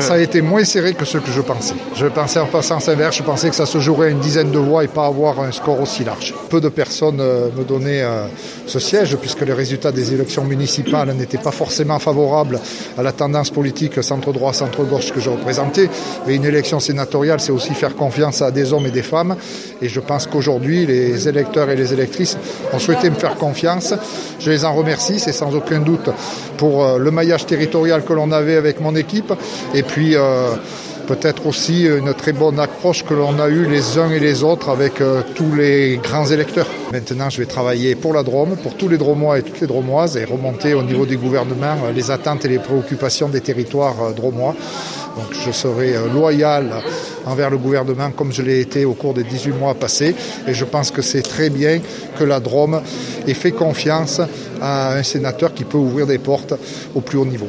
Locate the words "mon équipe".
28.80-29.32